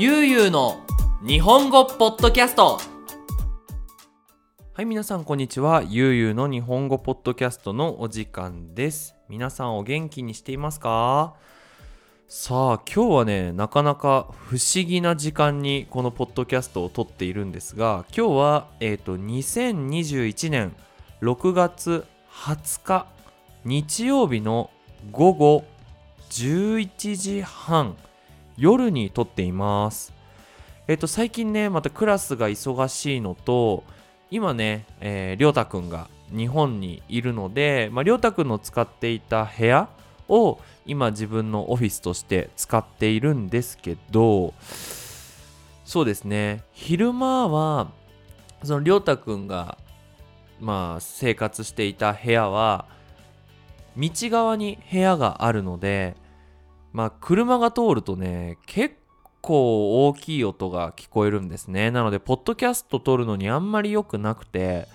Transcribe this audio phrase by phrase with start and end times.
[0.00, 0.86] ゆうゆうの
[1.26, 2.78] 日本語ポッドキャスト
[4.72, 5.82] はい、皆さんこんにちは。
[5.82, 9.16] ゆうゆうの日本語ポッドキャストのお時間です。
[9.28, 11.34] 皆さんお元気にしていますか？
[12.28, 20.76] さあ、今日はね、なかなか不思議な時間にこのポッドキャストを撮っているんですが、今日は、えっ、と、2021年
[21.22, 23.06] 6月20日、
[23.64, 24.70] 日曜日の
[25.10, 25.64] 午後
[26.30, 27.96] 11時半、
[28.58, 30.12] 夜に撮っています。
[30.88, 33.84] えっ、と、最近ね、またクラスが忙しいのと、
[34.30, 39.88] 今ね、えー、りょうたくんが日本にいるので、まあ、りょうたくんの使っていた部屋
[40.28, 44.54] を今自分のオフィスとして使っているんですけど、
[45.84, 47.90] そうですね、昼間は、
[48.64, 49.78] そのりょうたくんが、
[50.60, 52.86] まあ、生活していた部屋は、
[53.96, 56.16] 道側に部屋があるので、
[56.98, 58.96] まあ、車が通るとね、結
[59.40, 61.92] 構大きい音が聞こえるんですね。
[61.92, 64.88] なので、ポッドキャスト撮るのにあんまり良くなくて、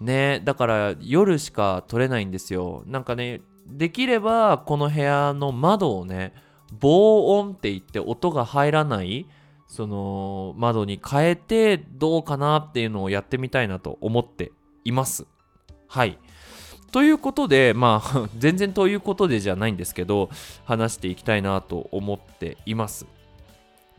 [0.00, 2.82] ね、だから夜しか撮れないんですよ。
[2.86, 6.32] なんかね、できればこの部屋の窓をね、
[6.80, 9.26] 防音って言って音が入らない、
[9.66, 14.50] その窓に変えてどうかなっていうのをやってみたいなと思って
[14.86, 15.26] います。
[15.88, 16.18] はい。
[16.90, 20.30] ということで、まあ、 全然ということでじゃないんですけど、
[20.64, 23.06] 話していきたいなと思っています。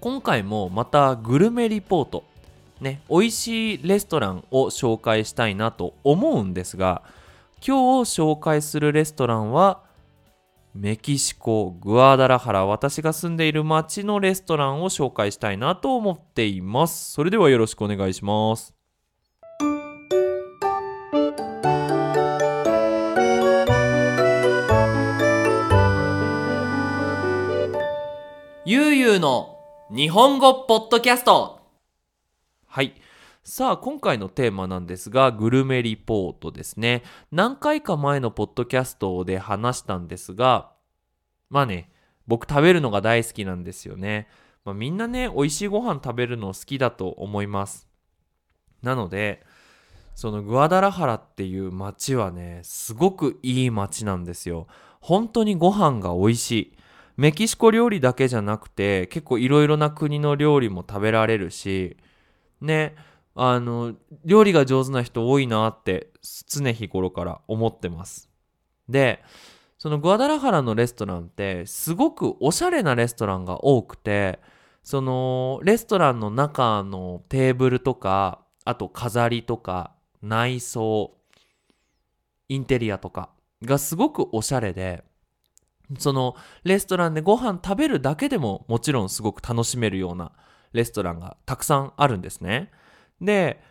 [0.00, 2.24] 今回もまたグルメリポート、
[2.80, 7.02] ね、美味しいレストランを紹介したいなと思うんですが、
[7.66, 9.80] 今日紹介するレストランは、
[10.74, 17.12] メキシコ・グアダラハラ、私が住んでいる街のレストランを紹介したいなと思っています。
[17.12, 18.75] それではよろしくお願いします。
[29.16, 29.58] ゆうゆうの
[29.90, 31.60] 日本語ポッドキャスト
[32.66, 32.92] はい。
[33.44, 37.02] さあ、今回のテーマなんですが、グルメリポートですね。
[37.32, 40.72] 何回か前のポッドキャストで話したんですが、
[41.48, 41.90] まあね、
[42.26, 44.28] 僕食べるのが大好きなんですよね。
[44.66, 47.88] まあ、みんなね、美味しいご飯食べるの好きだと思います。
[48.82, 49.42] なので、
[50.14, 54.66] そのグアダラハラっていう街はね、すごくいい街なんですよ。
[55.00, 56.76] 本当にご飯が美味しい。
[57.16, 61.96] メキシコ料理だけじゃなくて、結構いろいろな国の料理も食べられるし、
[62.60, 62.94] ね、
[63.34, 63.94] あの、
[64.24, 66.10] 料理が上手な人多いなって
[66.48, 68.28] 常日頃から思ってます。
[68.88, 69.22] で、
[69.78, 74.40] そのグアダラハラのレストランってすごくおしゃれなレストランが多くて、
[74.82, 81.14] そのレストランの中のテーブルとか、あと飾りとか、内装、
[82.48, 83.30] インテリアとか
[83.62, 85.04] がすごくおしゃれで、
[85.98, 90.32] そのレストランでご飯食べるだけでももちろんすごく楽しめるような
[90.72, 92.70] レストランがたくさんあるんですね。
[93.20, 93.62] で、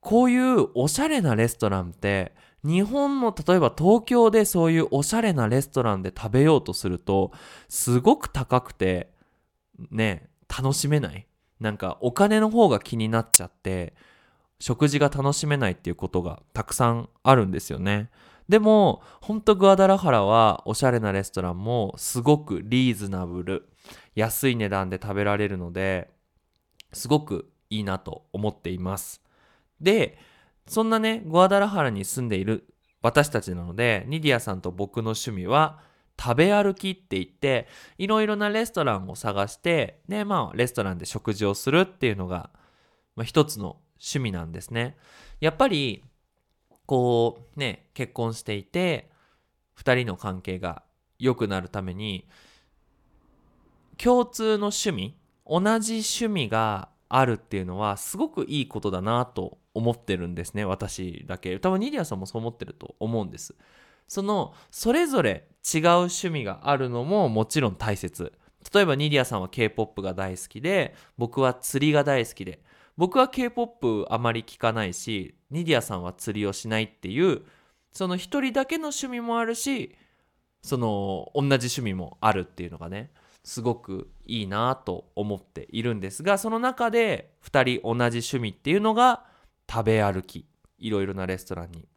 [0.00, 2.32] こういうおしゃれなレストランって
[2.64, 7.32] 日本の例えば東京でそういうおしゃれなレストランで食べようとすると
[7.68, 9.10] すごく高くて
[9.90, 11.26] ね楽しめない
[11.60, 13.94] なんかお金の方が気になっちゃって
[14.60, 18.10] 食事が楽しめないっていうことがたくさんあるんですよね。
[18.48, 23.68] でも、ほんとグアダラハラはおしゃれなレストランもすごくリーズナブル、
[24.14, 26.10] 安い値段で食べられるので、
[26.92, 29.22] すごくいいなと思っています。
[29.80, 30.18] で、
[30.66, 32.66] そんなね、グアダラハラに住んでいる
[33.02, 35.80] 私たちなので、ニディアさんと僕の趣味は
[36.20, 42.50] 食べ歩きって言って、いろいろなレストランを探して、で、まあ、レストランで食事をするっていうのが、
[43.14, 44.96] まあ、一つの趣味なんですね。
[45.40, 46.02] やっぱり、
[46.88, 49.10] こうね、結婚していて、
[49.74, 50.82] 二人の関係が
[51.18, 52.26] 良くなるために、
[53.98, 55.14] 共通の趣味、
[55.46, 61.58] 同じ趣味があるっていうのはすごくいいことだなと思ってるんですね、私だけ。
[61.58, 63.54] 多分ニディアさんもそう思ってると思うんです。
[64.08, 68.32] その、それぞれ違う趣味があるのももちろん大切。
[68.72, 72.62] 例えばニディアさんは K-POP が大好きで、僕は釣りが大好きで、
[72.98, 77.42] 僕は K-POP あまり聞かないし、ニディアさんは釣りをしないっていう、
[77.92, 79.96] その一人だけの趣味もあるし、
[80.62, 83.12] その同じ趣味もあるっていうのがね、
[83.44, 89.24] すごくいいなと思っているんですが、その中で2人同じ趣味っていうのが
[89.70, 90.44] 食べ歩き。
[90.78, 91.88] いろいろなレストランに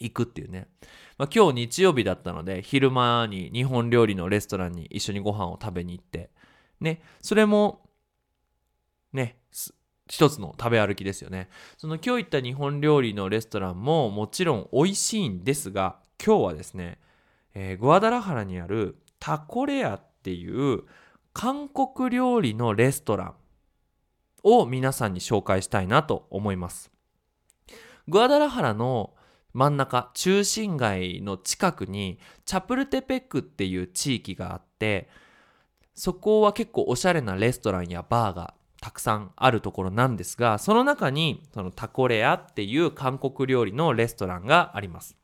[0.00, 0.68] 行くっていうね。
[1.16, 6.30] まあ、今日日曜日だったので、昼間に日本料理のレストランに一緒にご飯を食べに行って、
[6.78, 7.86] ね、それも、
[9.14, 9.39] ね、
[10.10, 11.48] 一つの食べ歩きですよね。
[11.78, 16.98] その今日行った日本料理のレストランももちろん美味しいんですが、今日はですね、
[17.54, 20.82] えーグアダラハラにあるタコレアっていう
[21.32, 23.34] 韓国料理のレストラン
[24.42, 26.90] を皆さんに紹介したいなと思います。
[28.08, 29.14] グアダラハラの
[29.52, 35.08] 真ん中中心街の近くにチャプルテペックっていう地域があって
[35.94, 45.16] そこは結構おしゃれなレストランやバーがたくさんあるところなんですがその中にそのタコレアっていう韓国料理のレストランがあります。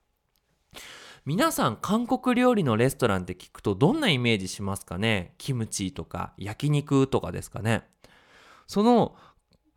[1.24, 5.34] 皆さん韓国料理のレストランって聞くとどんなイメージしますかね？
[5.38, 7.82] キムチとか焼肉とかですかね？
[8.68, 9.16] その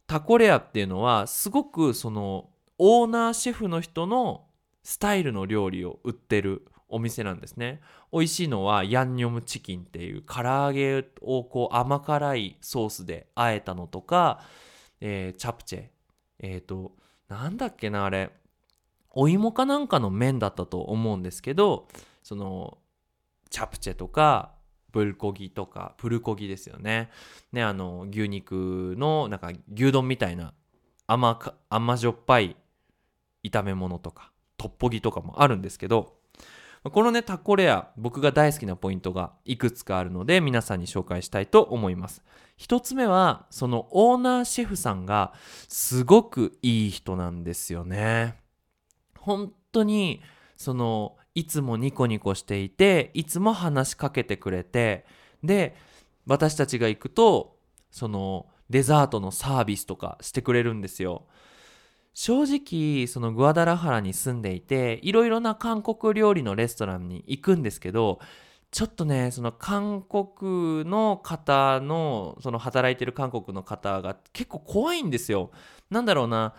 [0.06, 4.46] タコレアっていうのはすごくそのオーナーシェフの人の
[4.84, 7.81] スタイルの料理を売ってるお店なんですね。
[8.12, 14.41] 美味しいのはヤンニョムチキンっていう唐揚げをこう甘辛いソースで和えたのとか、
[15.00, 15.83] えーチャプチェ。
[16.39, 16.94] えっ、と
[17.27, 18.31] なんだっけなあれ。
[19.12, 21.88] お芋かなんかの麺だったと思うんですけど
[22.24, 22.77] その
[23.50, 24.53] チャプチェとか
[24.91, 27.09] ブルコギとかプルコギですよね。
[27.51, 30.53] ねあの牛肉のなんか牛丼みたいな
[31.07, 32.56] 甘か甘じょっぱい
[33.44, 36.19] 炒め物とかトッポギとかもあるんですけど
[36.84, 42.24] このねタコレア僕が大好きなポイントがいくつかあるので皆さんに紹介したいと思います。
[42.56, 45.34] 一つ目はそのオーナーシェフさんが
[45.68, 48.36] すごくいい人なんですよね。
[49.18, 50.22] 本当に
[50.56, 55.06] そのいつもニコニコしていていつも話しかけてくれて
[55.44, 55.75] で
[56.25, 57.58] 私たちが行くと
[57.92, 61.25] そのデザートのサービスとかしてくれるんですよ。
[62.14, 68.20] 正直そのグアダラハラに住んでいていろいろな韓国料理のレストランに行くんですけど
[68.72, 75.52] ちょっとねその韓国の方のその働いてる韓国の方が結構怖いんですよ。
[75.90, 76.54] なんだろうな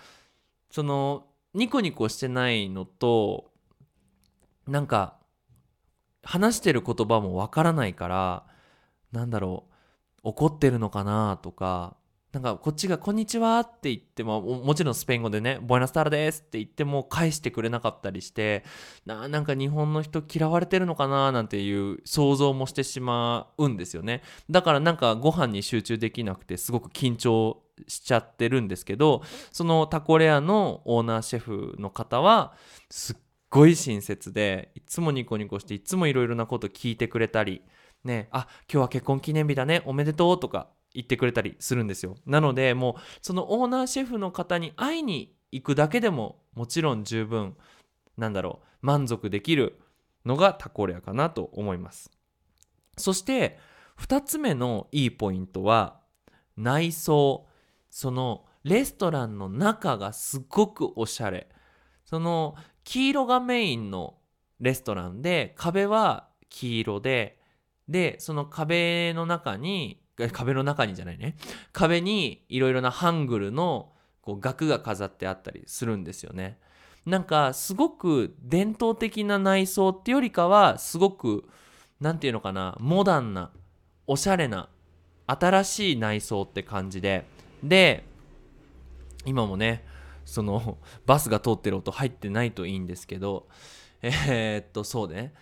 [0.71, 3.53] そのニコニコしてないのと
[4.67, 5.19] なんか
[6.23, 8.47] 話してる言葉もわからないから
[9.13, 9.71] なんだろう
[10.23, 11.97] 怒ってるのかなとか
[12.33, 18.65] なんかこっちが「こんにちは」って言ってももちろんスペイン語でね「ボイナスタラです」って言っても返してくれなかったりして
[19.05, 21.33] ななんか日本の人嫌われてるのかな？
[21.33, 24.23] なんていう想像もしてしまうんですよね。
[24.49, 32.55] だからなんかご飯に集中できなくてすごく緊張しちゃってるんですけどそのタコレアのオーナーシェフの方は
[32.91, 33.17] すっ
[33.49, 37.63] ごい親切でいつもニコニコしていつもいろいろなこと聞いてくれたり
[38.05, 42.17] ねあ今日は結婚記念日だねおめでとうとか言ってくれたりするんですよ。
[42.27, 47.57] なのでもうそのオーナーシェフの方に会いに行くだけでももちろん十分
[48.17, 49.81] なんだろう満足できる
[50.25, 52.11] のがタコレアかなと思います。
[52.97, 53.59] そして
[53.99, 56.01] 2つ目のいいポイントは
[56.57, 57.47] 内装。
[57.89, 61.49] そのレストランの中がすごくおしゃれ。
[62.05, 62.55] その
[62.85, 64.19] 黄色がメインの
[64.61, 67.39] レストランで壁は黄色で
[67.89, 71.37] でその壁の中に壁の中にじゃないね。
[71.73, 73.93] 壁にいろいろなハングルの
[74.23, 76.59] こう額が飾ってあったりするんですよね。
[77.07, 81.49] なんかすごく伝統的な内装ってよりかはすごく
[82.01, 83.51] なんていうのかなモダンな
[84.07, 84.69] おしゃれな
[85.27, 87.25] 新しい内装って感じで。
[87.63, 88.05] で
[89.25, 89.85] 今もね
[90.25, 93.49] そのバスが通ってる音入ってないといいんですけど。
[94.03, 95.35] えーっとそうね。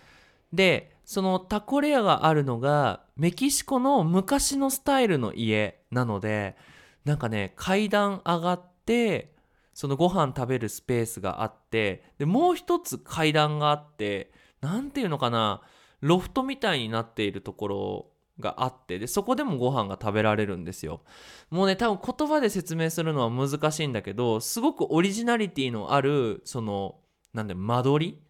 [0.51, 6.55] でそのタコレアがあるのがメキシコの昔のスタイルの家なので
[7.03, 9.33] なんかね階段上がって
[9.73, 15.63] そのご飯食べるスペースがあってでもう一つ階段があってなんていうのかな
[16.01, 18.05] ロフトみたいになっているところ
[18.39, 21.01] があってでそこでもご飯が食べられるんですよ。
[21.49, 26.97] もうね多分言葉で説明するのは難しいんだけどすごくオリジナリティのあるその
[27.33, 28.28] なんで間取り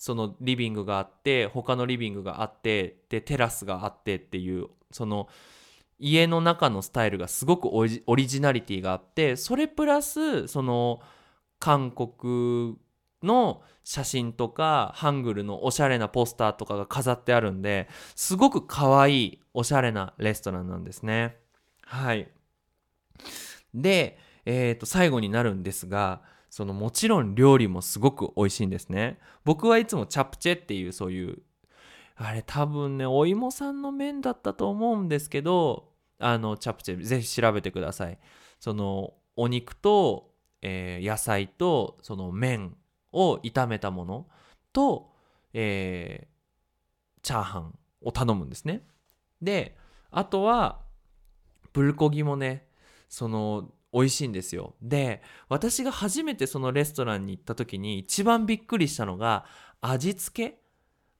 [0.00, 5.28] そのリビングがあって他のリビングがあってでテラスがあってっていうその
[5.98, 11.02] 家の中のスタイルがすごくオリジナリティがあってそれプラスその
[11.58, 12.78] 韓国
[13.22, 21.36] の写真とかハングルのおしゃれなポスターとかが飾ってあるんですごく可愛いおしゃれなレストランなんですね。
[21.84, 22.30] はい。
[23.74, 29.18] で、えー、と最後になるんですがそのもちろん料理もすごく美味しいんですね。
[29.44, 31.38] 僕はいつもチャプチェっていうそういう
[32.16, 35.88] あれ多分ねお芋さんの麺だったと思うんですけど
[36.18, 38.18] あのチャプチェぜひ調べてください。
[38.58, 42.76] そのお肉と、えー野菜とその麺
[43.12, 44.26] を炒めたもの
[44.72, 45.10] と、
[45.54, 46.30] えー
[47.22, 48.82] チャーハンを頼むんですね。
[49.42, 49.76] で
[50.10, 50.80] あとは
[51.72, 52.66] プルコギもね
[53.08, 54.74] その美味しいんですよ。
[54.80, 59.44] で私が初めてそのレストランに行った時に一番びっくりしたのが
[59.80, 60.60] 味付け？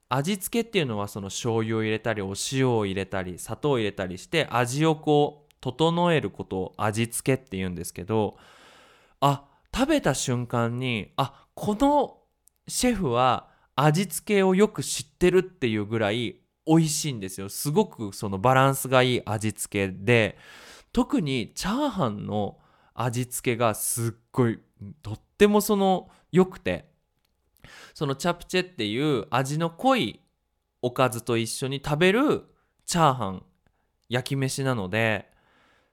[0.08, 8.36] 味付けっていうのはその醤油を入れたりお塩を入れたり砂糖を入れたりして味をこう整えることを味付けって言うんですけど
[9.20, 12.18] あ食べた瞬間にあこの
[12.66, 17.48] シェフは味付けをよく知ってるっていうぐらい美味しいんですよ。
[17.48, 20.38] すごくそのバランスがいい味付けで
[20.92, 22.58] 特にチャーハンの
[22.94, 24.58] 味付けがすっごい
[25.02, 26.90] とってもその良くて
[27.94, 30.20] そのチャプチェっていう味の濃い
[30.82, 32.44] おかずと一緒に食べる
[32.86, 33.42] チャーハン
[34.08, 35.26] 焼き飯なので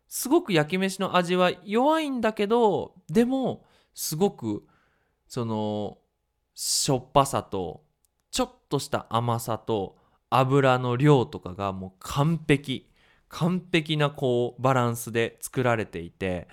[0.08, 4.66] すごく焼き飯の味は弱いんだけどでもすごく
[5.28, 5.98] その
[6.54, 7.84] しょっぱさと
[8.32, 9.98] ちょっとした甘さと
[10.30, 12.90] 油の量とかがもう完璧。
[13.30, 16.48] 完璧なこうバランスで作られていて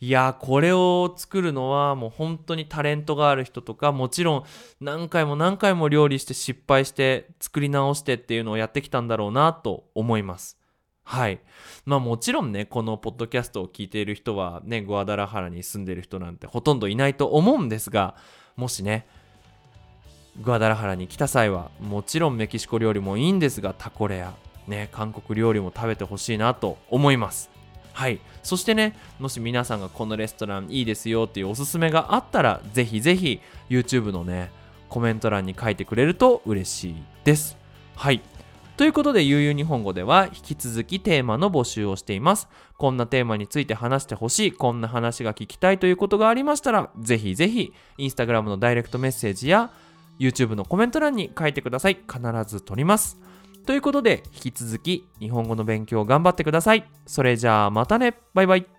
[0.00, 4.44] いやこれを作るのはもう本当にタレントがある人とかもちろん
[4.80, 10.56] 何回も何回も料理して失敗して作り直してっていうのをやってきたんだろうなと思います。
[11.02, 11.40] はい。
[11.84, 18.14] まあもちろんねこのポッドキャストを聞いている人はねグアダラハラに住んでる人なんてほとんどいないと思うんですが
[18.56, 19.06] もしね
[20.42, 24.47] グアダラハラに来た際はもちろんメキシコ料理もいいんですがタコレア。
[24.68, 27.50] ね韓国料理も食べてほしいなと思います
[27.92, 34.50] はいそしてねもし皆さんがこのレストランいいですよっていうおすすめがあったらぜひぜひ YouTube のね
[34.88, 37.56] コメント欄に書いてくれると嬉しいです
[37.96, 38.22] はい
[38.78, 42.46] ということで、ゆうゆう日本語では引き続きテーマの募集をしています。
[42.76, 49.72] こんなテーマについて話してほしい、こんな話が聞きたいということがありましたら、ぜひぜひ、インスタグラムのダイレクトメッセージや、
[50.20, 51.94] YouTube のコメント欄に書いてください。
[51.94, 53.18] 必ず取ります。
[53.68, 56.88] ということで、引き続き日本語の勉強頑張ってください。
[57.04, 58.14] それじゃあまたね。
[58.32, 58.77] バイバイ。